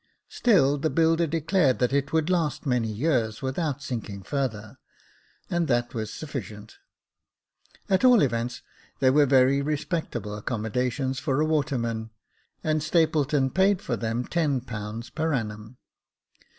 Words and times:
Still 0.29 0.79
the 0.79 0.89
builder 0.89 1.27
declared 1.27 1.77
that 1.77 1.93
it 1.93 2.11
would 2.11 2.27
last 2.27 2.65
many 2.65 2.87
years 2.87 3.43
without 3.43 3.83
sinking 3.83 4.23
further, 4.23 4.79
and 5.47 5.67
that 5.67 5.93
was 5.93 6.11
sufficient. 6.11 6.79
At 7.87 8.03
all 8.03 8.23
events, 8.23 8.63
they 8.97 9.11
were 9.11 9.27
very 9.27 9.61
re 9.61 9.75
192 9.75 9.77
Jacob 9.77 9.91
Faithful 10.13 10.31
spectable 10.33 10.37
accommodations 10.39 11.19
for 11.19 11.39
a 11.39 11.45
waterman, 11.45 12.09
and 12.63 12.81
Stapleton 12.81 13.51
paid 13.51 13.79
for 13.79 13.95
them 13.95 14.25
jTlo 14.25 15.13
per 15.13 15.33
annum. 15.35 15.77